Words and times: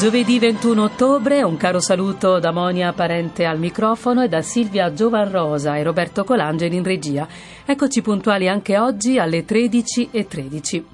Giovedì 0.00 0.38
21 0.38 0.82
ottobre, 0.82 1.42
un 1.42 1.58
caro 1.58 1.78
saluto 1.78 2.38
da 2.38 2.52
Monia 2.52 2.94
Parente 2.94 3.44
al 3.44 3.58
microfono 3.58 4.22
e 4.22 4.28
da 4.28 4.40
Silvia 4.40 4.94
Giovanrosa 4.94 5.76
e 5.76 5.82
Roberto 5.82 6.24
Colangeli 6.24 6.74
in 6.74 6.82
regia. 6.82 7.28
Eccoci 7.66 8.00
puntuali 8.00 8.48
anche 8.48 8.78
oggi 8.78 9.18
alle 9.18 9.44
13.13. 9.44 10.26
13. 10.26 10.86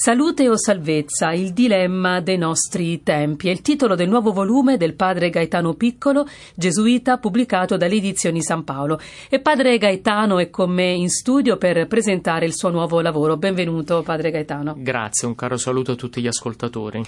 Salute 0.00 0.48
o 0.48 0.56
salvezza, 0.56 1.32
il 1.32 1.52
dilemma 1.52 2.20
dei 2.20 2.38
nostri 2.38 3.02
tempi 3.02 3.48
è 3.48 3.50
il 3.50 3.62
titolo 3.62 3.96
del 3.96 4.08
nuovo 4.08 4.32
volume 4.32 4.76
del 4.76 4.94
padre 4.94 5.28
Gaetano 5.28 5.74
Piccolo, 5.74 6.24
gesuita, 6.54 7.18
pubblicato 7.18 7.76
dalle 7.76 7.96
edizioni 7.96 8.40
San 8.40 8.62
Paolo. 8.62 9.00
E 9.28 9.40
padre 9.40 9.76
Gaetano 9.76 10.38
è 10.38 10.50
con 10.50 10.70
me 10.70 10.92
in 10.92 11.10
studio 11.10 11.56
per 11.56 11.88
presentare 11.88 12.46
il 12.46 12.54
suo 12.54 12.70
nuovo 12.70 13.00
lavoro. 13.00 13.36
Benvenuto, 13.38 14.02
padre 14.02 14.30
Gaetano. 14.30 14.76
Grazie, 14.78 15.26
un 15.26 15.34
caro 15.34 15.56
saluto 15.56 15.90
a 15.90 15.96
tutti 15.96 16.20
gli 16.20 16.28
ascoltatori. 16.28 17.02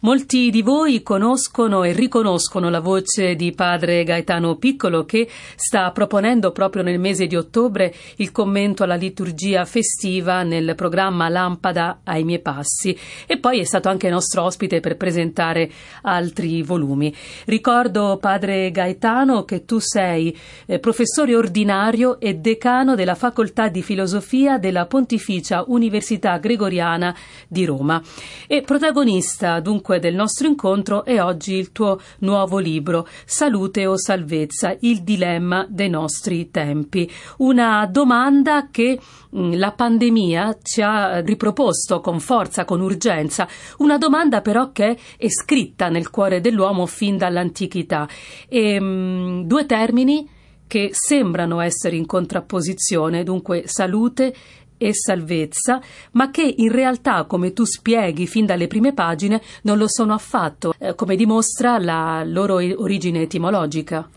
Molti 0.00 0.50
di 0.50 0.60
voi 0.60 1.02
conoscono 1.02 1.82
e 1.82 1.92
riconoscono 1.92 2.68
la 2.68 2.80
voce 2.80 3.36
di 3.36 3.52
padre 3.52 4.04
Gaetano 4.04 4.56
Piccolo 4.56 5.06
che 5.06 5.26
sta 5.56 5.90
proponendo 5.92 6.52
proprio 6.52 6.82
nel 6.82 7.00
mese 7.00 7.26
di 7.26 7.36
ottobre 7.36 7.94
il 8.16 8.30
commento 8.30 8.82
alla 8.82 8.96
liturgia 8.96 9.64
festiva 9.64 10.42
nel 10.42 10.74
programma 10.74 11.30
Lampada 11.30 12.00
ai 12.04 12.22
miei 12.22 12.33
passi 12.40 12.96
e 13.26 13.38
poi 13.38 13.60
è 13.60 13.64
stato 13.64 13.88
anche 13.88 14.08
nostro 14.08 14.42
ospite 14.42 14.80
per 14.80 14.96
presentare 14.96 15.70
altri 16.02 16.62
volumi. 16.62 17.14
Ricordo 17.46 18.18
padre 18.20 18.70
Gaetano 18.70 19.44
che 19.44 19.64
tu 19.64 19.78
sei 19.78 20.36
eh, 20.66 20.78
professore 20.78 21.34
ordinario 21.34 22.20
e 22.20 22.34
decano 22.34 22.94
della 22.94 23.14
facoltà 23.14 23.68
di 23.68 23.82
filosofia 23.82 24.58
della 24.58 24.86
Pontificia 24.86 25.64
Università 25.66 26.38
Gregoriana 26.38 27.14
di 27.48 27.64
Roma 27.64 28.02
e 28.46 28.62
protagonista 28.62 29.60
dunque 29.60 29.98
del 29.98 30.14
nostro 30.14 30.46
incontro 30.46 31.04
è 31.04 31.20
oggi 31.22 31.54
il 31.54 31.72
tuo 31.72 32.00
nuovo 32.18 32.58
libro 32.58 33.06
Salute 33.24 33.86
o 33.86 33.98
salvezza, 33.98 34.76
il 34.80 35.02
dilemma 35.02 35.66
dei 35.68 35.88
nostri 35.88 36.50
tempi. 36.50 37.10
Una 37.38 37.86
domanda 37.90 38.68
che 38.70 38.98
mm, 39.36 39.54
la 39.54 39.72
pandemia 39.72 40.58
ci 40.62 40.82
ha 40.82 41.20
riproposto 41.20 42.00
con 42.00 42.20
forza, 42.24 42.64
con 42.64 42.80
urgenza, 42.80 43.46
una 43.78 43.98
domanda 43.98 44.40
però 44.40 44.72
che 44.72 44.98
è 45.16 45.28
scritta 45.28 45.90
nel 45.90 46.08
cuore 46.10 46.40
dell'uomo 46.40 46.86
fin 46.86 47.18
dall'antichità. 47.18 48.08
E, 48.48 48.80
mh, 48.80 48.84
mm, 48.84 49.40
due 49.42 49.66
termini 49.66 50.28
che 50.66 50.90
sembrano 50.92 51.60
essere 51.60 51.96
in 51.96 52.06
contrapposizione, 52.06 53.22
dunque 53.22 53.64
salute 53.66 54.34
e 54.76 54.92
salvezza, 54.92 55.80
ma 56.12 56.30
che 56.30 56.54
in 56.56 56.72
realtà, 56.72 57.24
come 57.24 57.52
tu 57.52 57.64
spieghi 57.64 58.26
fin 58.26 58.46
dalle 58.46 58.66
prime 58.66 58.92
pagine, 58.92 59.40
non 59.62 59.78
lo 59.78 59.86
sono 59.86 60.14
affatto, 60.14 60.74
eh, 60.78 60.94
come 60.94 61.16
dimostra 61.16 61.78
la 61.78 62.24
loro 62.24 62.54
origine 62.54 63.22
etimologica. 63.22 64.08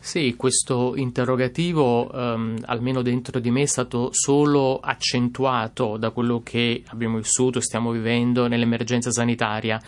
Sì, 0.00 0.36
questo 0.36 0.94
interrogativo, 0.96 2.08
um, 2.14 2.56
almeno 2.66 3.02
dentro 3.02 3.40
di 3.40 3.50
me, 3.50 3.62
è 3.62 3.66
stato 3.66 4.10
solo 4.12 4.78
accentuato 4.78 5.96
da 5.96 6.10
quello 6.10 6.40
che 6.42 6.82
abbiamo 6.86 7.18
vissuto 7.18 7.60
stiamo 7.60 7.90
vivendo 7.90 8.46
nell'emergenza 8.46 9.10
sanitaria, 9.10 9.78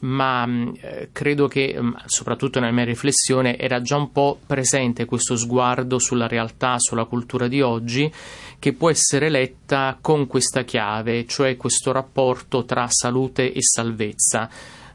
ma 0.00 0.44
um, 0.44 0.74
credo 1.12 1.48
che, 1.48 1.76
um, 1.78 1.94
soprattutto 2.06 2.58
nella 2.58 2.72
mia 2.72 2.84
riflessione, 2.84 3.58
era 3.58 3.80
già 3.82 3.96
un 3.96 4.10
po' 4.10 4.38
presente 4.44 5.04
questo 5.04 5.36
sguardo 5.36 5.98
sulla 5.98 6.26
realtà, 6.26 6.78
sulla 6.78 7.04
cultura 7.04 7.46
di 7.46 7.60
oggi, 7.60 8.10
che 8.58 8.72
può 8.72 8.90
essere 8.90 9.28
letta 9.28 9.98
con 10.00 10.26
questa 10.26 10.64
chiave, 10.64 11.26
cioè 11.26 11.56
questo 11.56 11.92
rapporto 11.92 12.64
tra 12.64 12.86
salute 12.88 13.52
e 13.52 13.62
salvezza 13.62 14.48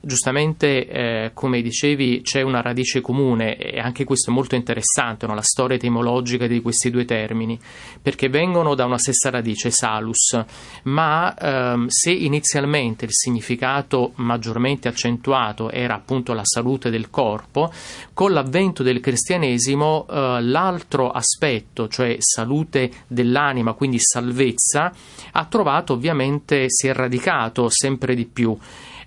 giustamente, 0.06 0.88
eh, 0.88 1.32
come 1.34 1.62
dicevi, 1.62 2.22
c'è 2.24 2.42
una 2.42 2.62
radice 2.62 3.00
comune 3.00 3.56
e 3.56 3.80
anche 3.80 4.04
questo 4.04 4.32
è 4.32 4.34
molto 4.34 4.56
interessante, 4.56 5.26
no? 5.26 5.34
la 5.34 5.42
storia 5.42 5.78
etimologica 5.78 6.46
di 6.46 6.62
questi 6.62 6.90
due 6.90 7.06
termini, 7.06 7.58
perché 8.02 8.28
vengono 8.28 8.76
da 8.76 8.84
una 8.84 8.98
stessa 8.98 9.30
radice, 9.30 9.72
salus, 9.72 10.38
ma 10.84 11.34
ehm, 11.34 11.88
se 11.88 12.12
inizialmente 12.12 13.06
il 13.06 13.14
significato 13.14 14.12
maggiormente 14.16 14.90
accentuato 14.90 15.72
era 15.72 15.96
appunto 15.96 16.34
la 16.34 16.44
salute 16.44 16.90
del 16.90 17.10
corpo, 17.10 17.72
con 18.14 18.34
l'avvento 18.34 18.84
del 18.84 19.00
cristianesimo 19.00 20.06
eh, 20.10 20.42
l'altro 20.42 21.12
aspetto, 21.12 21.88
cioè 21.88 22.18
salute 22.20 22.92
dell'anima, 23.08 23.72
quindi 23.72 24.00
salvezza, 24.00 24.92
ha 25.32 25.46
trovato 25.46 25.94
ovviamente, 25.94 26.66
si 26.68 26.88
è 26.88 26.94
radicato 26.94 27.70
sempre 27.70 28.16
di 28.16 28.26
più 28.26 28.58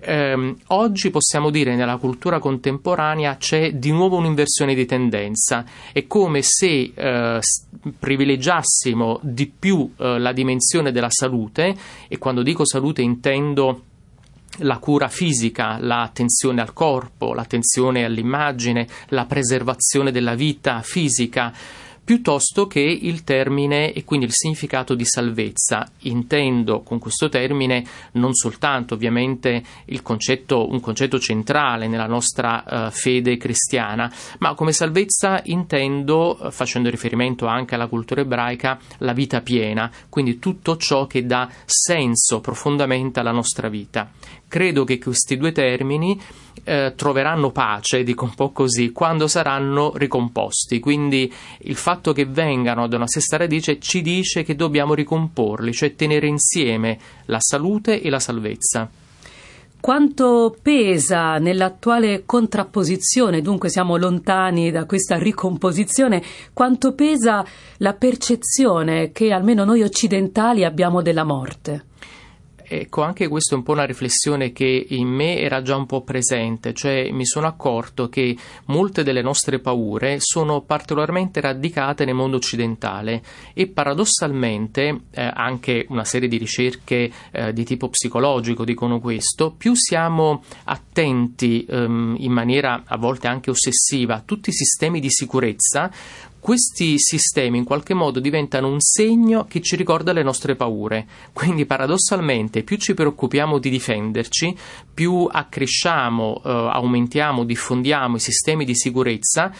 eh, 0.07 0.55
oggi 0.69 1.11
possiamo 1.11 1.51
dire 1.51 1.75
nella 1.75 1.97
cultura 1.97 2.39
contemporanea 2.39 3.37
c'è 3.37 3.73
di 3.73 3.91
nuovo 3.91 4.17
un'inversione 4.17 4.75
di 4.75 4.87
tendenza. 4.87 5.65
È 5.93 6.07
come 6.07 6.41
se 6.43 6.93
eh, 6.95 7.41
privilegiassimo 7.99 9.19
di 9.23 9.47
più 9.47 9.93
eh, 9.97 10.19
la 10.19 10.33
dimensione 10.33 10.93
della 10.93 11.11
salute, 11.11 11.75
e 12.09 12.19
quando 12.19 12.43
dico 12.43 12.65
salute 12.65 13.03
intendo 13.03 13.83
la 14.61 14.79
cura 14.79 15.09
fisica, 15.09 15.79
l'attenzione 15.79 16.61
al 16.61 16.73
corpo, 16.73 17.35
l'attenzione 17.35 18.05
all'immagine, 18.05 18.87
la 19.09 19.27
preservazione 19.27 20.13
della 20.13 20.35
vita 20.35 20.81
fisica 20.83 21.53
piuttosto 22.07 22.69
che 22.69 22.79
il 22.79 23.25
termine 23.25 23.93
e 23.93 24.05
quindi 24.05 24.27
il 24.27 24.33
significato 24.33 24.95
di 24.95 25.05
salvezza. 25.05 25.91
Intendo 26.03 26.83
con 26.83 27.01
questo 27.01 27.29
termine 27.29 27.85
non 28.13 28.33
soltanto 28.33 28.95
ovviamente 28.95 29.65
concetto, 30.03 30.71
un 30.71 30.79
concetto 30.79 31.19
centrale 31.19 31.89
nella 31.89 32.07
nostra 32.07 32.63
uh, 32.65 32.91
fede 32.93 33.37
cristiana, 33.37 34.09
ma 34.39 34.55
come 34.55 34.71
salvezza 34.71 35.41
intendo, 35.47 36.39
uh, 36.41 36.51
facendo 36.53 36.89
riferimento 36.91 37.47
anche 37.47 37.75
alla 37.75 37.89
cultura 37.89 38.21
ebraica, 38.21 38.79
la 38.99 39.13
vita 39.13 39.41
piena, 39.41 39.91
quindi 40.09 40.39
tutto 40.39 40.77
ciò 40.77 41.09
che 41.09 41.27
dà 41.27 41.51
senso 41.65 42.39
profondamente 42.39 43.19
alla 43.19 43.33
nostra 43.33 43.69
vita. 43.69 44.09
Credo 44.47 44.85
che 44.85 44.99
questi 44.99 45.37
due 45.37 45.51
termini 45.51 46.21
eh, 46.65 46.95
troveranno 46.97 47.51
pace, 47.51 48.03
dico 48.03 48.25
un 48.25 48.35
po' 48.35 48.51
così, 48.51 48.93
quando 48.93 49.27
saranno 49.29 49.93
ricomposti. 49.95 50.81
Quindi 50.81 51.33
il 51.59 51.77
fatto 51.77 52.13
che 52.13 52.25
vengano 52.25 52.87
da 52.87 52.97
una 52.97 53.07
stessa 53.07 53.37
radice 53.37 53.79
ci 53.79 54.03
dice 54.03 54.43
che 54.43 54.55
dobbiamo 54.55 54.95
ricomporli, 54.95 55.73
cioè 55.73 55.95
tenere 55.95 56.27
insieme 56.27 56.99
la 57.27 57.39
salute 57.41 58.01
e 58.01 58.11
la 58.11 58.21
salvezza. 58.21 58.91
Quanto 59.79 60.57
pesa 60.61 61.39
nell'attuale 61.39 62.25
contrapposizione, 62.27 63.41
dunque 63.41 63.69
siamo 63.69 63.97
lontani 63.97 64.73
da 64.73 64.85
questa 64.85 65.17
ricomposizione, 65.17 66.21
quanto 66.53 66.93
pesa 66.95 67.47
la 67.77 67.93
percezione 67.93 69.13
che 69.13 69.31
almeno 69.31 69.65
noi 69.65 69.83
occidentali 69.83 70.65
abbiamo 70.65 71.03
della 71.03 71.23
morte? 71.23 71.85
Ecco, 72.69 73.03
anche 73.03 73.29
questa 73.29 73.55
è 73.55 73.59
un 73.59 73.63
po' 73.63 73.73
una 73.73 73.85
riflessione 73.85 74.51
che 74.51 74.87
in 74.89 75.07
me 75.07 75.39
era 75.39 75.63
già 75.63 75.77
un 75.77 75.87
po' 75.87 76.03
presente, 76.03 76.75
cioè 76.75 77.11
mi 77.13 77.25
sono 77.25 77.47
accorto 77.47 78.09
che 78.09 78.37
molte 78.67 79.05
delle 79.05 79.23
nostre 79.23 79.61
paure 79.61 80.17
sono 80.19 80.63
particolarmente 80.63 81.41
radicate 81.41 82.05
nel 82.05 82.17
mondo 82.17 82.39
occidentale 82.39 83.23
e 83.55 83.69
paradossalmente 83.69 85.03
eh, 85.13 85.31
anche 85.33 85.87
una 85.91 86.05
serie 86.05 86.29
di 86.29 86.39
ricerche 86.39 87.11
eh, 87.31 87.53
di 87.53 87.65
tipo 87.65 87.89
psicologico 87.89 88.65
dicono 88.65 88.99
questo, 88.99 89.53
più 89.53 89.75
siamo 89.75 90.43
attenti 90.65 91.65
ehm, 91.69 92.17
in 92.19 92.33
maniera 92.33 92.83
a 92.85 92.97
volte 92.97 93.29
anche 93.29 93.51
ossessiva 93.51 94.17
a 94.17 94.23
tutti 94.25 94.51
i 94.51 94.53
sistemi 94.53 94.99
di 94.99 95.11
sicurezza, 95.11 95.89
questi 96.47 96.95
sistemi 96.97 97.59
in 97.59 97.65
qualche 97.65 97.93
modo 97.93 98.21
diventano 98.21 98.69
un 98.69 98.79
segno 98.79 99.47
che 99.49 99.61
ci 99.61 99.75
ricorda 99.75 100.13
le 100.13 100.23
nostre 100.23 100.55
paure. 100.55 101.05
Quindi 101.33 101.67
paradossalmente 101.67 102.63
più 102.63 102.77
ci 102.77 102.95
preoccupiamo 102.95 103.59
di 103.59 103.69
difenderci, 103.69 104.57
più 104.95 105.29
accresciamo, 105.29 106.41
eh, 106.45 106.49
aumentiamo, 106.49 107.43
diffondiamo 107.43 108.15
i 108.15 108.21
sistemi 108.21 108.65
di 108.65 108.77
sicurezza, 108.77 109.53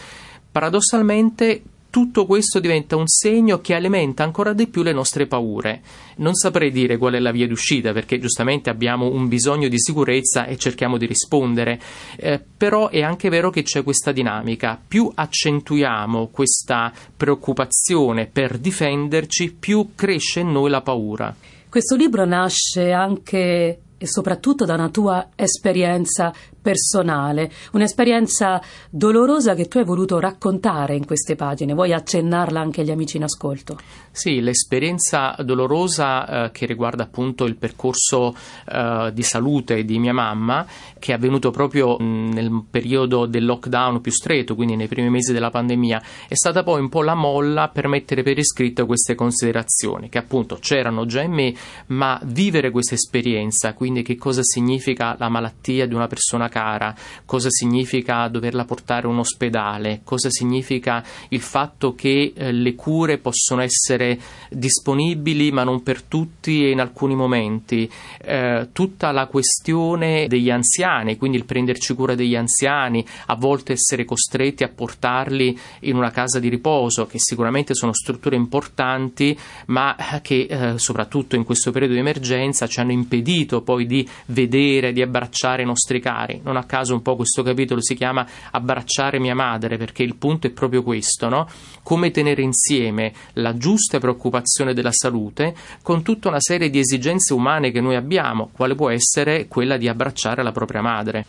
paradossalmente 0.49 1.61
tutto 1.97 2.27
questo 2.27 2.59
diventa 2.59 2.95
un 2.95 3.07
segno 3.07 3.59
che 3.59 3.73
alimenta 3.73 4.23
ancora 4.23 4.53
di 4.53 4.67
più 4.67 4.83
le 4.83 4.93
nostre 4.93 5.25
paure. 5.25 5.81
Non 6.17 6.35
saprei 6.35 6.69
dire 6.69 6.95
qual 6.95 7.15
è 7.15 7.19
la 7.19 7.31
via 7.31 7.47
d'uscita 7.47 7.91
perché 7.91 8.19
giustamente 8.19 8.69
abbiamo 8.69 9.07
un 9.07 9.27
bisogno 9.27 9.67
di 9.67 9.79
sicurezza 9.79 10.45
e 10.45 10.57
cerchiamo 10.57 10.99
di 10.99 11.07
rispondere, 11.07 11.81
eh, 12.17 12.39
però 12.55 12.89
è 12.89 13.01
anche 13.01 13.29
vero 13.29 13.49
che 13.49 13.63
c'è 13.63 13.81
questa 13.81 14.11
dinamica. 14.11 14.79
Più 14.87 15.11
accentuiamo 15.11 16.27
questa 16.27 16.93
preoccupazione 17.17 18.27
per 18.27 18.59
difenderci, 18.59 19.53
più 19.53 19.93
cresce 19.95 20.41
in 20.41 20.51
noi 20.51 20.69
la 20.69 20.81
paura. 20.81 21.35
Questo 21.67 21.95
libro 21.95 22.25
nasce 22.25 22.91
anche 22.91 23.79
e 23.97 24.07
soprattutto 24.07 24.65
da 24.65 24.75
una 24.75 24.89
tua 24.89 25.29
esperienza 25.35 26.33
personale, 26.67 27.49
un'esperienza 27.71 28.61
dolorosa 28.89 29.55
che 29.55 29.67
tu 29.67 29.77
hai 29.77 29.85
voluto 29.85 30.19
raccontare 30.19 30.95
in 30.95 31.05
queste 31.05 31.35
pagine. 31.35 31.73
Vuoi 31.73 31.93
accennarla 31.93 32.59
anche 32.59 32.81
agli 32.81 32.91
amici 32.91 33.15
in 33.15 33.23
ascolto? 33.23 33.77
Sì, 34.11 34.41
l'esperienza 34.41 35.35
dolorosa 35.43 36.45
eh, 36.45 36.51
che 36.51 36.65
riguarda 36.65 37.03
appunto 37.03 37.45
il 37.45 37.55
percorso 37.55 38.35
eh, 38.69 39.11
di 39.13 39.23
salute 39.23 39.85
di 39.85 39.97
mia 39.97 40.13
mamma, 40.13 40.65
che 40.99 41.13
è 41.13 41.15
avvenuto 41.15 41.51
proprio 41.51 41.97
mh, 41.97 42.31
nel 42.33 42.63
periodo 42.69 43.27
del 43.27 43.45
lockdown 43.45 44.01
più 44.01 44.11
stretto, 44.11 44.55
quindi 44.55 44.75
nei 44.75 44.87
primi 44.87 45.09
mesi 45.09 45.31
della 45.31 45.49
pandemia, 45.49 46.01
è 46.27 46.35
stata 46.35 46.63
poi 46.63 46.81
un 46.81 46.89
po' 46.89 47.01
la 47.01 47.15
molla 47.15 47.69
per 47.69 47.87
mettere 47.87 48.23
per 48.23 48.37
iscritto 48.37 48.85
queste 48.85 49.15
considerazioni, 49.15 50.09
che 50.09 50.17
appunto 50.17 50.57
c'erano 50.59 51.05
già 51.05 51.21
in 51.21 51.31
me, 51.31 51.53
ma 51.87 52.19
vivere 52.25 52.71
questa 52.71 52.95
esperienza, 52.95 53.73
quindi 53.73 53.86
che 53.95 54.15
cosa 54.15 54.41
significa 54.43 55.15
la 55.17 55.29
malattia 55.29 55.87
di 55.87 55.93
una 55.93 56.07
persona 56.07 56.49
cara, 56.49 56.95
cosa 57.25 57.49
significa 57.49 58.27
doverla 58.27 58.65
portare 58.65 59.07
a 59.07 59.09
un 59.09 59.19
ospedale, 59.19 60.01
cosa 60.03 60.29
significa 60.29 61.03
il 61.29 61.41
fatto 61.41 61.95
che 61.95 62.33
eh, 62.35 62.51
le 62.51 62.75
cure 62.75 63.17
possono 63.17 63.61
essere 63.61 64.19
disponibili 64.49 65.51
ma 65.51 65.63
non 65.63 65.83
per 65.83 66.01
tutti 66.03 66.65
e 66.65 66.71
in 66.71 66.79
alcuni 66.79 67.15
momenti, 67.15 67.89
eh, 68.21 68.69
tutta 68.73 69.11
la 69.11 69.27
questione 69.27 70.27
degli 70.27 70.49
anziani, 70.49 71.17
quindi 71.17 71.37
il 71.37 71.45
prenderci 71.45 71.93
cura 71.93 72.15
degli 72.15 72.35
anziani, 72.35 73.05
a 73.27 73.35
volte 73.35 73.73
essere 73.73 74.05
costretti 74.05 74.63
a 74.63 74.69
portarli 74.69 75.57
in 75.81 75.95
una 75.95 76.11
casa 76.11 76.39
di 76.39 76.49
riposo, 76.49 77.05
che 77.05 77.19
sicuramente 77.19 77.73
sono 77.73 77.93
strutture 77.93 78.35
importanti, 78.35 79.37
ma 79.67 79.95
che 80.21 80.47
eh, 80.49 80.77
soprattutto 80.77 81.35
in 81.35 81.43
questo 81.43 81.71
periodo 81.71 81.93
di 81.93 81.99
emergenza 81.99 82.67
ci 82.67 82.79
hanno 82.79 82.91
impedito 82.91 83.61
poi 83.61 83.76
di 83.85 84.07
vedere, 84.27 84.91
di 84.91 85.01
abbracciare 85.01 85.61
i 85.61 85.65
nostri 85.65 85.99
cari 85.99 86.41
non 86.43 86.57
a 86.57 86.63
caso 86.63 86.93
un 86.93 87.01
po' 87.01 87.15
questo 87.15 87.43
capitolo 87.43 87.81
si 87.81 87.95
chiama 87.95 88.25
Abbracciare 88.51 89.19
mia 89.19 89.35
madre, 89.35 89.77
perché 89.77 90.03
il 90.03 90.15
punto 90.15 90.47
è 90.47 90.51
proprio 90.51 90.83
questo, 90.83 91.29
no? 91.29 91.47
Come 91.83 92.11
tenere 92.11 92.41
insieme 92.41 93.13
la 93.33 93.55
giusta 93.55 93.99
preoccupazione 93.99 94.73
della 94.73 94.91
salute 94.91 95.55
con 95.81 96.03
tutta 96.03 96.29
una 96.29 96.39
serie 96.39 96.69
di 96.69 96.79
esigenze 96.79 97.33
umane 97.33 97.71
che 97.71 97.81
noi 97.81 97.95
abbiamo, 97.95 98.49
quale 98.51 98.75
può 98.75 98.89
essere 98.89 99.47
quella 99.47 99.77
di 99.77 99.87
abbracciare 99.87 100.43
la 100.43 100.51
propria 100.51 100.81
madre. 100.81 101.25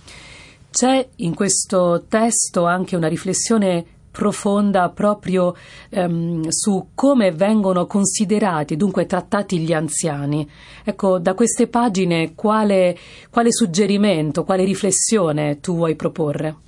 C'è 0.70 1.06
in 1.16 1.34
questo 1.34 2.04
testo 2.08 2.66
anche 2.66 2.94
una 2.94 3.08
riflessione 3.08 3.84
profonda 4.10 4.88
proprio 4.90 5.54
ehm, 5.90 6.48
su 6.48 6.88
come 6.94 7.32
vengono 7.32 7.86
considerati, 7.86 8.76
dunque 8.76 9.06
trattati 9.06 9.58
gli 9.58 9.72
anziani. 9.72 10.48
Ecco, 10.84 11.18
da 11.18 11.34
queste 11.34 11.66
pagine 11.66 12.34
quale, 12.34 12.96
quale 13.30 13.52
suggerimento, 13.52 14.44
quale 14.44 14.64
riflessione 14.64 15.60
tu 15.60 15.74
vuoi 15.74 15.96
proporre? 15.96 16.67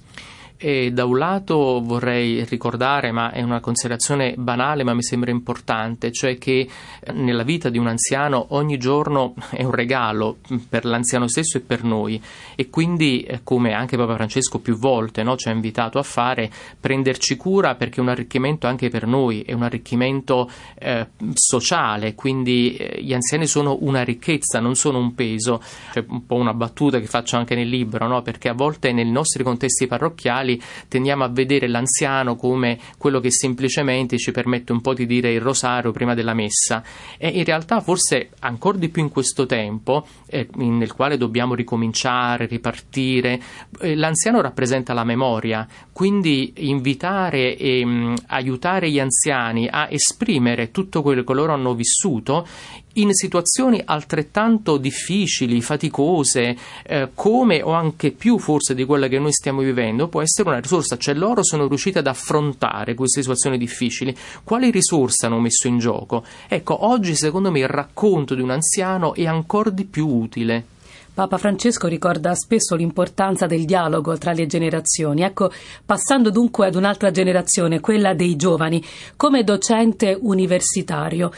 E 0.62 0.93
da 0.93 1.07
un 1.07 1.17
lato 1.17 1.81
vorrei 1.83 2.45
ricordare, 2.45 3.12
ma 3.12 3.31
è 3.33 3.41
una 3.41 3.61
considerazione 3.61 4.35
banale 4.37 4.85
ma 4.85 4.93
mi 4.93 5.03
sembra 5.03 5.31
importante, 5.31 6.12
cioè 6.12 6.37
che 6.37 6.69
eh, 7.01 7.12
nella 7.12 7.45
vita 7.45 7.71
di 7.71 7.79
un 7.79 7.87
anziano 7.87 8.49
ogni 8.51 8.77
giorno 8.77 9.33
è 9.49 9.65
un 9.65 9.71
regalo 9.71 10.37
per 10.69 10.85
l'anziano 10.85 11.29
stesso 11.29 11.57
e 11.57 11.61
per 11.62 11.83
noi 11.83 12.21
e 12.57 12.69
quindi 12.69 13.23
eh, 13.23 13.41
come 13.43 13.73
anche 13.73 13.97
Papa 13.97 14.17
Francesco 14.17 14.59
più 14.59 14.77
volte 14.77 15.23
no, 15.23 15.35
ci 15.37 15.49
ha 15.49 15.51
invitato 15.51 15.99
a 15.99 16.03
fare, 16.03 16.51
prenderci 16.79 17.39
cura 17.39 17.75
perché 17.75 18.01
è 18.01 18.03
un 18.03 18.11
arricchimento 18.11 18.67
anche 18.67 18.91
per 18.91 19.07
noi, 19.07 19.41
è 19.41 19.55
un 19.55 19.62
arricchimento 19.62 20.51
eh, 20.79 21.07
sociale, 21.33 22.15
quindi 22.15 22.77
eh, 22.77 23.03
gli 23.03 23.15
anziani 23.15 23.47
sono 23.47 23.79
una 23.81 24.03
ricchezza, 24.03 24.61
non 24.61 24.75
sono 24.75 24.99
un 24.99 25.15
peso. 25.15 25.62
C'è 25.91 26.05
un 26.07 26.27
po' 26.27 26.35
una 26.35 26.53
battuta 26.53 27.01
che 27.01 27.07
faccio 27.07 27.39
anche 27.39 27.55
nel 27.55 27.69
libro, 27.69 28.07
no, 28.07 28.21
perché 28.21 28.51
a 28.51 28.53
volte 28.53 28.93
nei 28.93 29.11
nostri 29.11 29.43
contesti 29.43 29.87
parrocchiali 29.87 30.49
occidentali 30.50 30.62
tendiamo 30.88 31.25
a 31.25 31.29
vedere 31.29 31.69
l'anziano 31.69 32.37
come 32.37 32.79
quello 32.99 33.20
che 33.20 33.31
semplicemente 33.31 34.17
ci 34.19 34.32
permette 34.32 34.73
un 34.73 34.81
po' 34.81 34.94
di 34.94 35.06
dire 35.06 35.32
il 35.32 35.41
rosario 35.41 35.93
prima 35.93 36.14
della 36.14 36.35
messa. 36.35 36.82
E 37.19 37.29
in 37.29 37.44
realtà 37.44 37.81
forse 37.81 38.31
ancora 38.41 38.79
di 38.79 38.88
più 38.88 39.02
in 39.02 39.11
questo 39.11 39.47
tempo 39.47 40.06
eh, 40.26 40.49
nel 40.55 40.93
quale 40.93 41.17
dobbiamo 41.17 41.55
ricominciare, 41.55 42.47
ripartire, 42.47 43.41
eh, 43.81 43.94
l'anziano 43.94 44.41
rappresenta 44.41 44.93
la 44.93 45.05
memoria, 45.05 45.67
quindi 45.93 46.52
invitare 46.56 47.56
e 47.56 47.85
mh, 47.85 47.91
mm, 47.91 48.14
aiutare 48.29 48.91
gli 48.91 49.00
anziani 49.00 49.69
a 49.70 49.88
esprimere 49.91 50.70
tutto 50.70 51.02
quello 51.02 51.23
che 51.23 51.35
loro 51.35 51.52
hanno 51.52 51.75
vissuto 51.75 52.47
in 52.94 53.12
situazioni 53.12 53.81
altrettanto 53.84 54.76
difficili, 54.76 55.60
faticose, 55.60 56.56
eh, 56.84 57.10
come 57.14 57.62
o 57.62 57.72
anche 57.72 58.10
più 58.10 58.38
forse 58.38 58.75
di 58.75 58.84
quella 58.84 59.06
che 59.06 59.19
noi 59.19 59.32
stiamo 59.32 59.60
vivendo, 59.60 60.08
può 60.08 60.22
essere 60.22 60.48
una 60.48 60.60
risorsa, 60.60 60.96
cioè 60.96 61.14
loro 61.14 61.44
sono 61.44 61.69
riusciti 61.69 61.98
ad 61.98 62.06
affrontare 62.06 62.94
queste 62.94 63.20
situazioni 63.20 63.58
difficili. 63.58 64.16
Quali 64.42 64.70
risorse 64.70 65.26
hanno 65.26 65.38
messo 65.38 65.69
in 65.69 65.78
gioco? 65.78 66.25
Ecco, 66.48 66.87
oggi 66.87 67.14
secondo 67.14 67.50
me 67.50 67.60
il 67.60 67.69
racconto 67.69 68.34
di 68.34 68.42
un 68.42 68.50
anziano 68.50 69.14
è 69.14 69.26
ancora 69.26 69.70
di 69.70 69.84
più 69.84 70.08
utile. 70.08 70.64
Papa 71.12 71.38
Francesco 71.38 71.87
ricorda 71.87 72.34
spesso 72.34 72.76
l'importanza 72.76 73.46
del 73.46 73.64
dialogo 73.64 74.16
tra 74.16 74.32
le 74.32 74.46
generazioni. 74.46 75.22
Ecco, 75.22 75.50
passando 75.84 76.31
dunque 76.31 76.66
ad 76.66 76.76
un'altra 76.76 77.10
generazione, 77.10 77.81
quella 77.81 78.14
dei 78.14 78.37
giovani, 78.37 78.82
come 79.16 79.44
docente 79.44 80.16
universitario, 80.19 81.31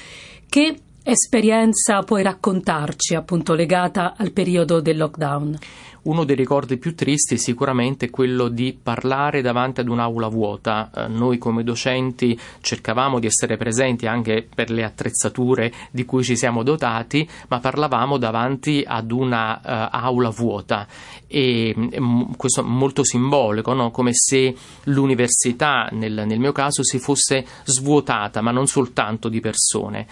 che 0.48 0.76
esperienza 1.04 2.02
puoi 2.02 2.22
raccontarci 2.22 3.14
appunto 3.14 3.54
legata 3.54 4.14
al 4.16 4.30
periodo 4.30 4.80
del 4.80 4.96
lockdown? 4.96 5.58
Uno 6.04 6.24
dei 6.24 6.34
ricordi 6.34 6.78
più 6.78 6.96
tristi 6.96 7.34
è 7.34 7.38
sicuramente 7.38 8.10
quello 8.10 8.48
di 8.48 8.76
parlare 8.80 9.40
davanti 9.40 9.80
ad 9.80 9.88
un'aula 9.88 10.26
vuota. 10.26 10.90
Eh, 10.92 11.06
noi 11.06 11.38
come 11.38 11.62
docenti 11.62 12.38
cercavamo 12.60 13.20
di 13.20 13.26
essere 13.26 13.56
presenti 13.56 14.06
anche 14.06 14.44
per 14.52 14.70
le 14.70 14.82
attrezzature 14.82 15.72
di 15.92 16.04
cui 16.04 16.24
ci 16.24 16.36
siamo 16.36 16.64
dotati, 16.64 17.28
ma 17.48 17.60
parlavamo 17.60 18.16
davanti 18.18 18.82
ad 18.84 19.12
una 19.12 19.58
uh, 19.58 19.96
aula 19.96 20.30
vuota 20.30 20.88
e 21.28 21.72
um, 21.76 22.34
questo 22.36 22.62
è 22.62 22.64
molto 22.64 23.04
simbolico, 23.04 23.72
no? 23.72 23.92
come 23.92 24.10
se 24.12 24.54
l'università 24.84 25.88
nel, 25.92 26.24
nel 26.26 26.40
mio 26.40 26.52
caso 26.52 26.82
si 26.82 26.98
fosse 26.98 27.46
svuotata, 27.62 28.40
ma 28.40 28.50
non 28.50 28.66
soltanto 28.66 29.28
di 29.28 29.38
persone 29.38 30.06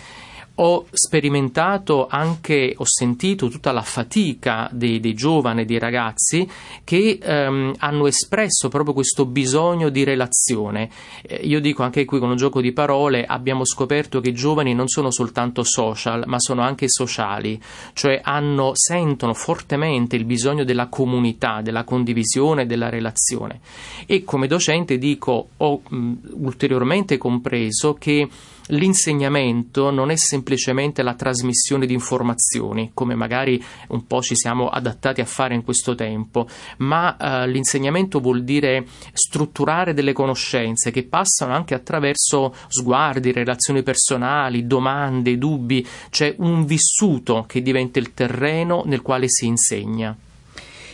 ho 0.62 0.86
sperimentato 0.90 2.06
anche, 2.06 2.74
ho 2.76 2.84
sentito 2.86 3.48
tutta 3.48 3.72
la 3.72 3.80
fatica 3.80 4.68
dei, 4.72 5.00
dei 5.00 5.14
giovani, 5.14 5.64
dei 5.64 5.78
ragazzi 5.78 6.46
che 6.84 7.18
ehm, 7.20 7.74
hanno 7.78 8.06
espresso 8.06 8.68
proprio 8.68 8.92
questo 8.92 9.24
bisogno 9.24 9.88
di 9.88 10.04
relazione. 10.04 10.90
Eh, 11.22 11.36
io 11.44 11.60
dico 11.60 11.82
anche 11.82 12.04
qui 12.04 12.18
con 12.18 12.28
un 12.28 12.36
gioco 12.36 12.60
di 12.60 12.72
parole, 12.72 13.24
abbiamo 13.24 13.64
scoperto 13.64 14.20
che 14.20 14.28
i 14.28 14.34
giovani 14.34 14.74
non 14.74 14.88
sono 14.88 15.10
soltanto 15.10 15.62
social, 15.62 16.24
ma 16.26 16.38
sono 16.38 16.60
anche 16.60 16.88
sociali, 16.90 17.60
cioè 17.94 18.20
hanno, 18.22 18.72
sentono 18.74 19.32
fortemente 19.32 20.16
il 20.16 20.26
bisogno 20.26 20.64
della 20.64 20.88
comunità, 20.88 21.62
della 21.62 21.84
condivisione, 21.84 22.66
della 22.66 22.90
relazione. 22.90 23.60
E 24.04 24.24
come 24.24 24.46
docente 24.46 24.98
dico, 24.98 25.48
ho 25.56 25.80
mh, 25.88 26.12
ulteriormente 26.32 27.16
compreso 27.16 27.94
che 27.94 28.28
l'insegnamento 28.70 29.90
non 29.90 30.10
è 30.10 30.16
semplicemente 30.16 31.02
la 31.02 31.14
trasmissione 31.14 31.86
di 31.86 31.94
informazioni, 31.94 32.90
come 32.94 33.14
magari 33.14 33.62
un 33.88 34.06
po' 34.06 34.20
ci 34.20 34.34
siamo 34.36 34.68
adattati 34.68 35.20
a 35.20 35.24
fare 35.24 35.54
in 35.54 35.62
questo 35.62 35.94
tempo, 35.94 36.46
ma 36.78 37.16
eh, 37.16 37.48
l'insegnamento 37.48 38.20
vuol 38.20 38.42
dire 38.42 38.86
strutturare 39.12 39.94
delle 39.94 40.12
conoscenze 40.12 40.90
che 40.90 41.04
passano 41.04 41.52
anche 41.52 41.74
attraverso 41.74 42.54
sguardi, 42.68 43.32
relazioni 43.32 43.82
personali, 43.82 44.66
domande, 44.66 45.38
dubbi, 45.38 45.86
cioè 46.10 46.34
un 46.38 46.64
vissuto 46.64 47.44
che 47.46 47.62
diventa 47.62 47.98
il 47.98 48.14
terreno 48.14 48.82
nel 48.86 49.02
quale 49.02 49.28
si 49.28 49.46
insegna. 49.46 50.16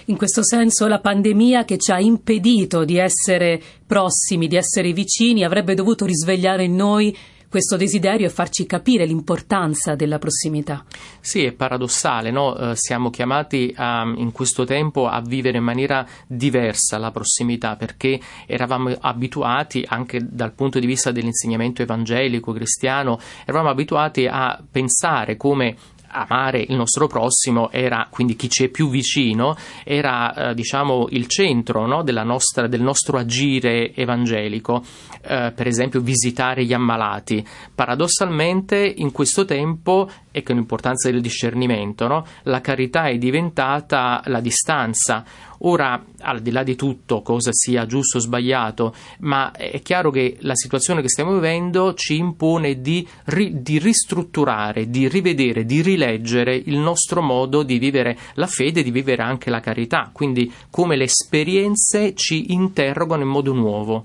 In 0.09 0.17
questo 0.17 0.45
senso 0.45 0.87
la 0.87 1.01
pandemia 1.01 1.65
che 1.65 1.79
ci 1.79 1.91
ha 1.91 1.99
impedito 1.99 2.85
di 2.85 2.97
essere 2.97 3.61
prossimi, 3.85 4.47
di 4.47 4.55
essere 4.55 4.93
vicini, 4.93 5.43
avrebbe 5.43 5.75
dovuto 5.75 6.05
risvegliare 6.05 6.63
in 6.63 6.77
noi 6.77 7.17
questo 7.49 7.77
desiderio 7.77 8.27
e 8.27 8.31
farci 8.31 8.67
capire 8.67 9.05
l'importanza 9.07 9.95
della 9.95 10.19
prossimità. 10.19 10.85
Sì, 11.21 11.45
è 11.45 11.53
paradossale, 11.53 12.31
no? 12.31 12.57
eh, 12.57 12.73
siamo 12.77 13.11
chiamati 13.11 13.73
a, 13.77 14.03
in 14.17 14.33
questo 14.33 14.65
tempo 14.65 15.07
a 15.07 15.21
vivere 15.21 15.59
in 15.59 15.65
maniera 15.65 16.07
diversa 16.27 16.99
la 16.99 17.11
prossimità 17.11 17.77
perché 17.77 18.21
eravamo 18.47 18.95
abituati 19.01 19.85
anche 19.87 20.21
dal 20.23 20.53
punto 20.53 20.79
di 20.79 20.87
vista 20.87 21.11
dell'insegnamento 21.11 21.83
evangelico 21.83 22.53
cristiano, 22.53 23.19
eravamo 23.45 23.71
abituati 23.71 24.27
a 24.27 24.63
pensare 24.71 25.37
come 25.37 25.77
amare 26.17 26.65
il 26.67 26.75
nostro 26.75 27.07
prossimo 27.07 27.71
era, 27.71 28.07
quindi 28.11 28.37
chi 28.37 28.49
ci 28.49 28.65
è 28.65 28.69
più 28.69 28.89
vicino, 28.89 29.57
era 29.85 30.51
eh, 30.51 30.55
diciamo 30.55 31.07
il 31.11 31.27
centro 31.27 31.87
no, 31.87 32.03
nostra, 32.25 32.67
del 32.67 32.83
nostro 32.83 33.19
agire 33.19 33.95
evangelico, 33.95 34.83
eh, 35.23 35.53
per 35.55 35.67
esempio 35.67 36.01
visitare 36.01 36.65
gli 36.65 36.73
ammalati. 36.73 37.47
Paradossalmente 37.75 38.77
in 38.97 39.13
questo 39.13 39.45
tempo, 39.45 40.09
e 40.37 40.43
con 40.43 40.57
l'importanza 40.57 41.11
del 41.11 41.23
discernimento, 41.23 42.07
no, 42.07 42.27
la 42.43 42.61
carità 42.61 43.07
è 43.07 43.17
diventata 43.17 44.21
la 44.27 44.41
distanza, 44.41 45.25
Ora, 45.61 46.05
al 46.21 46.41
di 46.41 46.51
là 46.51 46.63
di 46.63 46.77
tutto, 46.77 47.23
cosa 47.23 47.51
sia 47.51 47.87
giusto 47.87 48.19
o 48.19 48.21
sbagliato, 48.21 48.95
ma 49.21 49.53
è 49.53 49.81
chiaro 49.81 50.11
che 50.11 50.37
la 50.41 50.55
situazione 50.55 51.01
che 51.01 51.09
stiamo 51.09 51.33
vivendo 51.33 51.95
ci 51.95 52.17
impone 52.17 52.83
di, 52.83 53.09
ri, 53.25 53.63
di 53.63 53.79
ristrutturare, 53.79 54.91
di 54.91 55.09
rivedere, 55.09 55.65
di 55.65 55.81
rileggere 55.81 56.55
il 56.55 56.77
nostro 56.77 57.23
modo 57.23 57.63
di 57.63 57.79
vivere 57.79 58.19
la 58.35 58.47
fede, 58.47 58.83
di 58.83 58.91
vivere 58.91 59.23
anche 59.23 59.49
la 59.49 59.61
carità, 59.61 60.11
quindi 60.13 60.53
come 60.69 60.95
le 60.97 61.05
esperienze 61.05 62.15
ci 62.15 62.53
interrogano 62.53 63.23
in 63.23 63.29
modo 63.29 63.55
nuovo. 63.55 64.05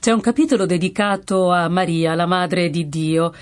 C'è 0.00 0.10
un 0.10 0.20
capitolo 0.20 0.64
dedicato 0.64 1.52
a 1.52 1.68
Maria, 1.68 2.14
la 2.14 2.26
madre 2.26 2.70
di 2.70 2.88
Dio 2.88 3.32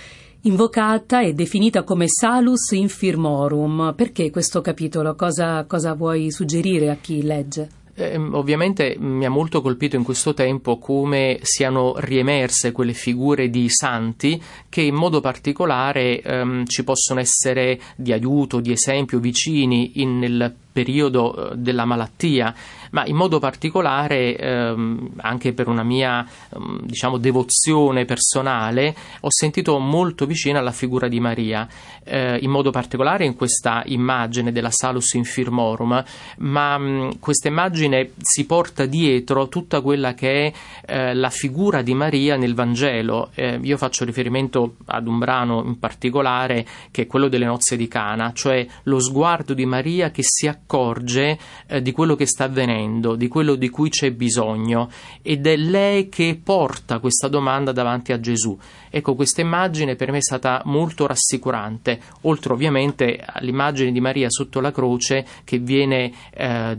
invocata 0.43 1.21
e 1.21 1.35
definita 1.35 1.83
come 1.83 2.07
salus 2.09 2.71
infirmorum. 2.73 3.95
Perché 3.97 4.31
questo 4.31 4.61
capitolo? 4.61 5.15
Cosa, 5.15 5.65
cosa 5.65 5.95
vuoi 5.95 6.31
suggerire 6.31 6.91
a 6.91 6.97
chi 6.97 7.23
legge? 7.23 7.79
Eh, 8.01 8.17
ovviamente 8.17 8.97
mi 8.99 9.27
ha 9.27 9.31
molto 9.31 9.61
colpito 9.61 9.97
in 9.97 10.05
questo 10.05 10.33
tempo 10.33 10.79
come 10.79 11.39
siano 11.43 11.95
riemerse 11.99 12.73
quelle 12.73 12.95
figure 12.95 13.51
di 13.51 13.69
santi 13.69 14.41
che 14.69 14.81
in 14.81 14.95
modo 14.95 15.21
particolare 15.21 16.23
ehm, 16.23 16.65
ci 16.65 16.83
possono 16.83 17.21
essere 17.21 17.79
di 17.97 18.13
aiuto, 18.13 18.61
di 18.61 18.73
esempio, 18.73 19.19
vicini 19.19 20.01
in, 20.01 20.19
nel 20.19 20.55
periodo 20.73 21.51
eh, 21.53 21.57
della 21.57 21.85
malattia, 21.85 22.55
ma 22.91 23.05
in 23.07 23.17
modo 23.17 23.39
particolare 23.39 24.37
ehm, 24.37 25.13
anche 25.19 25.53
per 25.53 25.69
una 25.69 25.83
mia 25.83 26.27
ehm, 26.55 26.81
diciamo, 26.83 27.19
devozione 27.19 28.05
personale 28.05 28.95
ho 29.21 29.29
sentito 29.31 29.79
molto 29.79 30.27
vicina 30.27 30.59
alla 30.59 30.73
figura 30.73 31.09
di 31.09 31.21
Maria, 31.21 31.69
eh, 32.05 32.39
in 32.41 32.51
modo 32.51 32.71
particolare 32.71 33.25
in 33.25 33.35
questa 33.35 33.83
immagine 33.87 34.53
della 34.53 34.71
Salus 34.71 35.15
Infirmorum, 35.15 36.05
ma 36.39 36.79
mh, 36.79 37.19
questa 37.19 37.49
immagine 37.49 38.13
si 38.21 38.47
porta 38.47 38.87
dietro 38.87 39.49
tutta 39.49 39.81
quella 39.81 40.15
che 40.15 40.47
è 40.47 40.53
eh, 40.87 41.15
la 41.15 41.31
figura 41.31 41.83
di 41.83 41.95
Maria 41.95 42.37
nel 42.37 42.55
Vangelo. 42.55 43.31
Eh, 43.35 43.59
io 43.63 43.77
faccio 43.77 44.05
riferimento 44.05 44.77
ad 44.87 45.07
un 45.07 45.19
brano 45.19 45.63
in 45.65 45.79
particolare 45.79 46.67
che 46.91 47.03
è 47.03 47.07
quello 47.07 47.29
delle 47.29 47.47
nozze 47.47 47.77
di 47.77 47.89
Cana, 47.89 48.33
cioè 48.33 48.67
lo 48.85 49.01
sguardo 49.01 49.55
di 49.55 49.67
Maria 49.67 50.11
che 50.11 50.23
si 50.25 50.47
accorge 50.47 51.39
eh, 51.67 51.83
di 51.83 51.93
quello 51.93 52.15
che 52.15 52.27
sta 52.27 52.45
avvenendo, 52.45 52.80
di 53.17 53.29
quello 53.29 53.55
di 53.55 53.69
cui 53.69 53.91
c'è 53.91 54.11
bisogno 54.13 54.91
ed 55.23 55.47
è 55.47 55.57
lei 55.57 56.09
che 56.09 56.39
porta 56.43 56.99
questa 56.99 57.29
domanda 57.29 57.73
davanti 57.73 58.13
a 58.13 58.21
Gesù. 58.21 58.59
Ecco, 58.89 59.15
questa 59.15 59.41
immagine 59.41 59.95
per 59.95 60.11
me 60.11 60.19
è 60.19 60.23
stata 60.23 60.63
molto 60.65 61.07
rassicurante, 61.07 62.01
oltre 62.23 62.53
ovviamente 62.53 63.23
all'immagine 63.25 63.93
di 63.93 64.01
Maria 64.01 64.29
sotto 64.29 64.61
la 64.61 64.73
croce 64.73 65.25
che 65.45 65.59
viene 65.59 66.13
eh, 66.33 66.77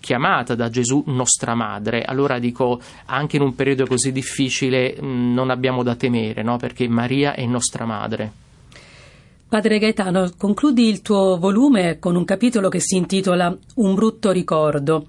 chiamata 0.00 0.54
da 0.54 0.70
Gesù 0.70 1.02
nostra 1.06 1.54
madre. 1.54 2.02
Allora 2.02 2.38
dico, 2.38 2.80
anche 3.06 3.36
in 3.36 3.42
un 3.42 3.54
periodo 3.54 3.86
così 3.86 4.10
difficile 4.12 4.96
mh, 4.98 5.06
mm, 5.06 5.34
non 5.34 5.50
abbiamo 5.50 5.82
da 5.82 5.94
temere, 5.96 6.42
no? 6.42 6.56
perché 6.56 6.88
Maria 6.88 7.34
è 7.34 7.44
nostra 7.44 7.84
madre. 7.84 8.43
Padre 9.54 9.78
Gaetano, 9.78 10.32
concludi 10.36 10.88
il 10.88 11.00
tuo 11.00 11.38
volume 11.38 12.00
con 12.00 12.16
un 12.16 12.24
capitolo 12.24 12.68
che 12.68 12.80
si 12.80 12.96
intitola 12.96 13.56
Un 13.76 13.94
brutto 13.94 14.32
ricordo. 14.32 15.06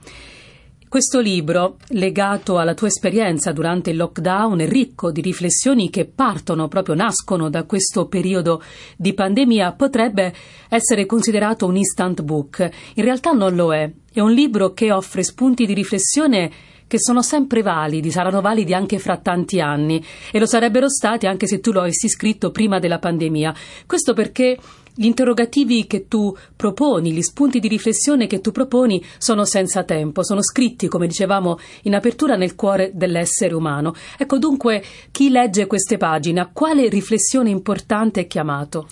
Questo 0.88 1.20
libro, 1.20 1.78
legato 1.88 2.60
alla 2.60 2.76
tua 2.76 2.86
esperienza 2.86 3.52
durante 3.52 3.90
il 3.90 3.98
lockdown, 3.98 4.60
è 4.60 4.68
ricco 4.68 5.12
di 5.12 5.22
riflessioni 5.22 5.90
che 5.90 6.06
partono, 6.06 6.68
proprio 6.68 6.94
nascono 6.94 7.50
da 7.50 7.64
questo 7.64 8.06
periodo 8.06 8.62
di 8.96 9.16
pandemia, 9.16 9.72
potrebbe 9.72 10.32
essere 10.70 11.08
considerato 11.08 11.66
un 11.66 11.78
instant 11.78 12.22
book. 12.22 12.70
In 12.94 13.04
realtà 13.04 13.32
non 13.32 13.56
lo 13.56 13.74
è. 13.74 13.92
È 14.14 14.20
un 14.20 14.32
libro 14.32 14.74
che 14.74 14.92
offre 14.92 15.24
spunti 15.24 15.66
di 15.66 15.74
riflessione 15.74 16.52
che 16.88 17.00
sono 17.00 17.22
sempre 17.22 17.62
validi, 17.62 18.12
saranno 18.12 18.42
validi 18.42 18.74
anche 18.74 19.00
fra 19.00 19.18
tanti 19.18 19.60
anni 19.60 20.04
e 20.32 20.40
lo 20.40 20.46
sarebbero 20.46 20.90
stati 20.90 21.28
anche 21.28 21.48
se 21.48 21.60
tu 21.60 21.72
lo 21.72 21.82
avessi 21.82 22.08
scritto 22.08 22.52
prima 22.52 22.80
della 22.80 23.00
pandemia. 23.00 23.54
Questo 23.86 24.14
perché 24.14 24.58
gli 24.98 25.06
interrogativi 25.06 25.88
che 25.88 26.08
tu 26.08 26.34
proponi, 26.56 27.12
gli 27.12 27.22
spunti 27.22 27.60
di 27.60 27.68
riflessione 27.68 28.28
che 28.28 28.40
tu 28.40 28.52
proponi 28.52 29.04
sono 29.18 29.44
senza 29.44 29.84
tempo, 29.84 30.24
sono 30.24 30.42
scritti, 30.42 30.88
come 30.88 31.08
dicevamo 31.08 31.60
in 31.84 31.96
apertura, 31.96 32.38
nel 32.38 32.56
cuore 32.56 32.92
dell'essere 32.94 33.54
umano. 33.54 33.94
Ecco 34.18 34.38
dunque, 34.38 34.82
chi 35.12 35.30
legge 35.30 35.68
queste 35.68 35.98
pagine, 35.98 36.40
a 36.40 36.50
quale 36.52 36.88
riflessione 36.88 37.50
importante 37.50 38.22
è 38.22 38.28
chiamato? 38.28 38.88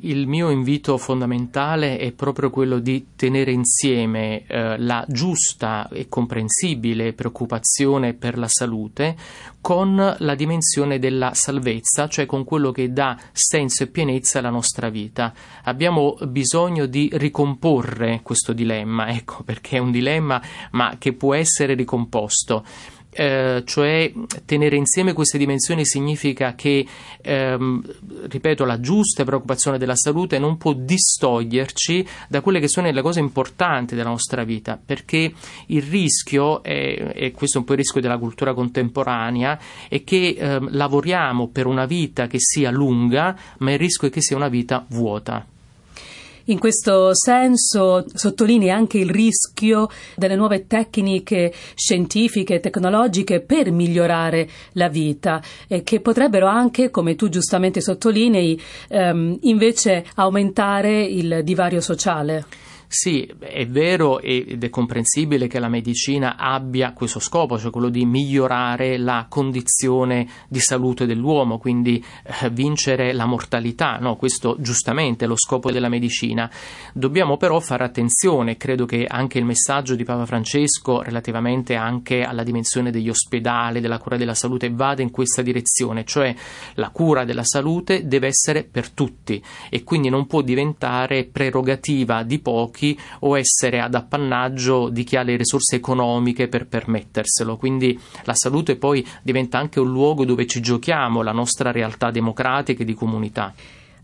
Il 0.00 0.26
mio 0.26 0.50
invito 0.50 0.98
fondamentale 0.98 1.96
è 1.96 2.12
proprio 2.12 2.50
quello 2.50 2.80
di 2.80 3.12
tenere 3.16 3.50
insieme 3.50 4.44
eh, 4.46 4.78
la 4.78 5.02
giusta 5.08 5.88
e 5.88 6.06
comprensibile 6.06 7.14
preoccupazione 7.14 8.12
per 8.12 8.36
la 8.36 8.46
salute 8.46 9.16
con 9.62 10.14
la 10.18 10.34
dimensione 10.34 10.98
della 10.98 11.32
salvezza, 11.32 12.08
cioè 12.08 12.26
con 12.26 12.44
quello 12.44 12.72
che 12.72 12.92
dà 12.92 13.18
senso 13.32 13.84
e 13.84 13.86
pienezza 13.86 14.38
alla 14.38 14.50
nostra 14.50 14.90
vita. 14.90 15.32
Abbiamo 15.64 16.16
bisogno 16.28 16.84
di 16.84 17.08
ricomporre 17.14 18.20
questo 18.22 18.52
dilemma, 18.52 19.08
ecco 19.16 19.44
perché 19.44 19.78
è 19.78 19.80
un 19.80 19.92
dilemma 19.92 20.40
ma 20.72 20.96
che 20.98 21.14
può 21.14 21.34
essere 21.34 21.72
ricomposto. 21.72 22.64
Eh, 23.18 23.62
cioè 23.64 24.12
tenere 24.44 24.76
insieme 24.76 25.14
queste 25.14 25.38
dimensioni 25.38 25.86
significa 25.86 26.54
che, 26.54 26.86
ehm, 27.22 27.82
ripeto, 28.28 28.66
la 28.66 28.78
giusta 28.78 29.24
preoccupazione 29.24 29.78
della 29.78 29.96
salute 29.96 30.38
non 30.38 30.58
può 30.58 30.74
distoglierci 30.74 32.06
da 32.28 32.42
quelle 32.42 32.60
che 32.60 32.68
sono 32.68 32.90
le 32.90 33.00
cose 33.00 33.20
importanti 33.20 33.94
della 33.94 34.10
nostra 34.10 34.44
vita, 34.44 34.78
perché 34.84 35.32
il 35.68 35.82
rischio, 35.82 36.62
è, 36.62 37.12
e 37.14 37.30
questo 37.30 37.56
è 37.56 37.60
un 37.60 37.66
po' 37.66 37.72
il 37.72 37.78
rischio 37.78 38.02
della 38.02 38.18
cultura 38.18 38.52
contemporanea, 38.52 39.58
è 39.88 40.04
che 40.04 40.36
ehm, 40.38 40.68
lavoriamo 40.72 41.48
per 41.48 41.64
una 41.64 41.86
vita 41.86 42.26
che 42.26 42.38
sia 42.38 42.70
lunga, 42.70 43.34
ma 43.60 43.72
il 43.72 43.78
rischio 43.78 44.08
è 44.08 44.10
che 44.10 44.20
sia 44.20 44.36
una 44.36 44.48
vita 44.48 44.84
vuota. 44.90 45.46
In 46.48 46.60
questo 46.60 47.10
senso 47.12 48.04
sottolinea 48.06 48.76
anche 48.76 48.98
il 48.98 49.10
rischio 49.10 49.88
delle 50.14 50.36
nuove 50.36 50.68
tecniche 50.68 51.52
scientifiche 51.74 52.54
e 52.54 52.60
tecnologiche 52.60 53.40
per 53.40 53.72
migliorare 53.72 54.48
la 54.74 54.88
vita, 54.88 55.42
e 55.66 55.82
che 55.82 56.00
potrebbero 56.00 56.46
anche, 56.46 56.90
come 56.90 57.16
tu 57.16 57.28
giustamente 57.28 57.80
sottolinei, 57.80 58.60
ehm, 58.88 59.38
invece 59.42 60.04
aumentare 60.14 61.02
il 61.02 61.40
divario 61.42 61.80
sociale. 61.80 62.44
Sì, 62.88 63.28
è 63.40 63.66
vero 63.66 64.20
ed 64.20 64.62
è 64.62 64.70
comprensibile 64.70 65.48
che 65.48 65.58
la 65.58 65.68
medicina 65.68 66.36
abbia 66.36 66.92
questo 66.92 67.18
scopo, 67.18 67.58
cioè 67.58 67.72
quello 67.72 67.88
di 67.88 68.04
migliorare 68.06 68.96
la 68.96 69.26
condizione 69.28 70.28
di 70.48 70.60
salute 70.60 71.04
dell'uomo, 71.04 71.58
quindi 71.58 72.02
eh, 72.42 72.50
vincere 72.50 73.12
la 73.12 73.26
mortalità, 73.26 73.98
no? 73.98 74.14
questo 74.14 74.56
giustamente 74.60 75.24
è 75.24 75.28
lo 75.28 75.36
scopo 75.36 75.72
della 75.72 75.88
medicina. 75.88 76.48
Dobbiamo 76.92 77.36
però 77.36 77.58
fare 77.58 77.82
attenzione, 77.82 78.56
credo 78.56 78.86
che 78.86 79.04
anche 79.04 79.38
il 79.38 79.44
messaggio 79.44 79.96
di 79.96 80.04
Papa 80.04 80.24
Francesco 80.24 81.02
relativamente 81.02 81.74
anche 81.74 82.22
alla 82.22 82.44
dimensione 82.44 82.92
degli 82.92 83.08
ospedali, 83.08 83.80
della 83.80 83.98
cura 83.98 84.16
della 84.16 84.34
salute 84.34 84.70
vada 84.70 85.02
in 85.02 85.10
questa 85.10 85.42
direzione, 85.42 86.04
cioè 86.04 86.32
la 86.74 86.90
cura 86.90 87.24
della 87.24 87.44
salute 87.44 88.06
deve 88.06 88.28
essere 88.28 88.62
per 88.62 88.90
tutti 88.90 89.42
e 89.68 89.82
quindi 89.82 90.08
non 90.08 90.26
può 90.26 90.40
diventare 90.40 91.24
prerogativa 91.24 92.22
di 92.22 92.38
pochi 92.38 92.75
pochi 92.76 92.98
o 93.20 93.38
essere 93.38 93.80
ad 93.80 93.94
appannaggio 93.94 94.90
di 94.90 95.02
chi 95.02 95.16
ha 95.16 95.22
le 95.22 95.36
risorse 95.36 95.76
economiche 95.76 96.48
per 96.48 96.66
permetterselo. 96.66 97.56
Quindi 97.56 97.98
la 98.24 98.34
salute 98.34 98.76
poi 98.76 99.06
diventa 99.22 99.58
anche 99.58 99.80
un 99.80 99.90
luogo 99.90 100.26
dove 100.26 100.46
ci 100.46 100.60
giochiamo 100.60 101.22
la 101.22 101.32
nostra 101.32 101.72
realtà 101.72 102.10
democratica 102.10 102.82
e 102.82 102.84
di 102.84 102.94
comunità. 102.94 103.54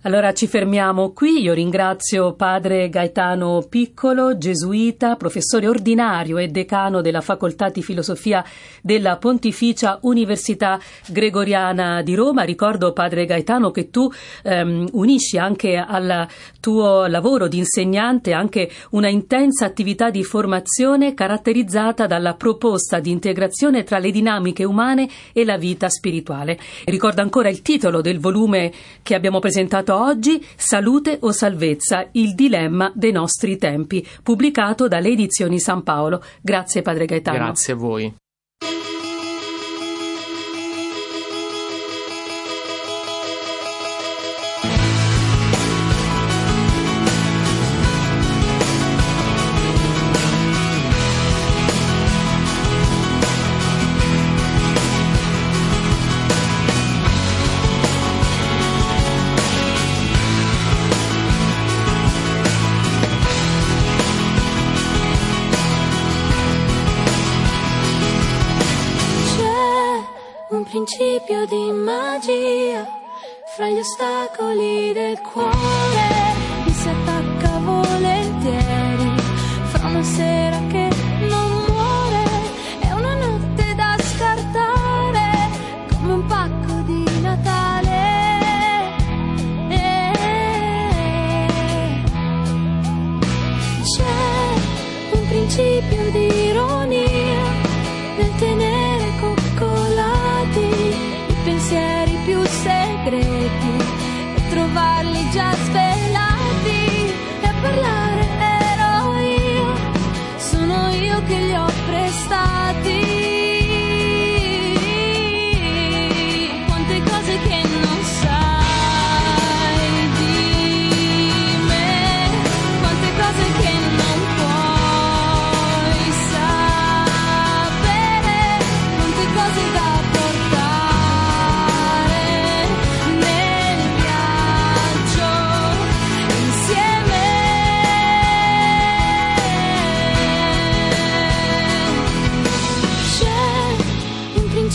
Allora 0.04 0.32
ci 0.32 0.48
fermiamo 0.48 1.12
qui. 1.12 1.42
Io 1.42 1.52
ringrazio 1.52 2.32
padre 2.32 2.88
Gaetano 2.88 3.64
Piccolo, 3.68 4.36
gesuita, 4.36 5.14
professore 5.14 5.68
ordinario 5.68 6.38
e 6.38 6.48
decano 6.48 7.00
della 7.00 7.20
Facoltà 7.20 7.68
di 7.68 7.84
Filosofia 7.84 8.44
della 8.80 9.16
Pontificia 9.18 10.00
Università 10.02 10.80
Gregoriana 11.06 12.02
di 12.02 12.16
Roma. 12.16 12.42
Ricordo, 12.42 12.92
padre 12.92 13.26
Gaetano, 13.26 13.70
che 13.70 13.90
tu 13.90 14.10
ehm, 14.42 14.88
unisci 14.90 15.38
anche 15.38 15.76
al 15.76 16.26
tuo 16.58 17.06
lavoro 17.06 17.46
di 17.46 17.58
insegnante 17.58 18.32
anche 18.32 18.70
una 18.90 19.08
intensa 19.08 19.66
attività 19.66 20.10
di 20.10 20.24
formazione 20.24 21.14
caratterizzata 21.14 22.08
dalla 22.08 22.34
proposta 22.34 22.98
di 22.98 23.12
integrazione 23.12 23.84
tra 23.84 23.98
le 23.98 24.10
dinamiche 24.10 24.64
umane 24.64 25.08
e 25.32 25.44
la 25.44 25.56
vita 25.56 25.88
spirituale. 25.88 26.58
Ricordo 26.86 27.20
ancora 27.20 27.48
il 27.48 27.62
titolo 27.62 28.00
del 28.00 28.18
volume 28.18 28.72
che 29.04 29.14
abbiamo 29.14 29.38
presentato 29.38 29.90
oggi 29.96 30.44
Salute 30.56 31.18
o 31.20 31.32
salvezza, 31.32 32.08
il 32.12 32.34
dilemma 32.34 32.92
dei 32.94 33.12
nostri 33.12 33.56
tempi, 33.56 34.06
pubblicato 34.22 34.88
dalle 34.88 35.08
edizioni 35.08 35.58
San 35.58 35.82
Paolo. 35.82 36.22
Grazie 36.40 36.82
Padre 36.82 37.06
Gaetano. 37.06 37.38
Grazie 37.38 37.72
a 37.72 37.76
voi. 37.76 38.14
Principio 70.60 71.46
di 71.46 71.72
magia 71.72 72.86
fra 73.56 73.68
gli 73.70 73.78
ostacoli 73.78 74.92
del 74.92 75.18
cuore 75.22 76.31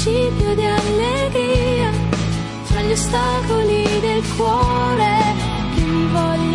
principio 0.07 0.55
di 0.55 0.65
allegria, 0.65 1.91
tra 2.69 2.81
gli 2.81 2.91
ostacoli 2.93 3.99
del 3.99 4.23
cuore 4.37 5.17
che 5.75 5.81
mi 5.81 6.07
voglio. 6.11 6.46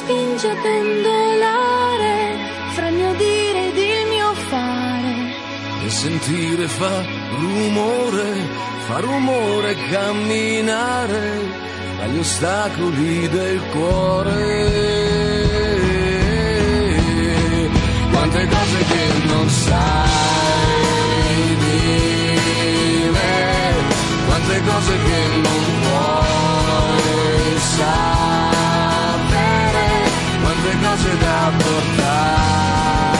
Spinge 0.00 0.48
a 0.48 0.54
pendolare 0.54 2.36
fra 2.74 2.88
il 2.88 2.94
mio 2.94 3.12
dire 3.14 3.68
ed 3.68 3.76
il 3.76 4.06
mio 4.08 4.34
fare. 4.48 5.14
E 5.84 5.90
sentire 5.90 6.68
fa 6.68 7.02
rumore, 7.30 8.28
fa 8.86 9.00
rumore 9.00 9.74
camminare 9.90 11.22
tra 11.96 12.06
gli 12.06 12.18
ostacoli 12.18 13.28
del 13.28 13.60
cuore. 13.72 14.38
Quante 18.12 18.46
cose 18.46 18.78
che 18.90 19.04
non 19.26 19.48
sai 19.48 19.78
dire, 21.66 23.30
quante 24.26 24.62
cose 24.62 24.92
che 25.06 25.20
non 25.42 25.69
sapere 27.80 29.76
cose 30.82 31.12
da 31.18 31.50
portare 31.56 33.19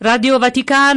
Radio 0.00 0.38
Vaticana 0.38 0.94